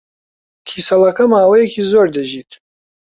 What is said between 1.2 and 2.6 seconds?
ماوەیەکی زۆر دەژیت.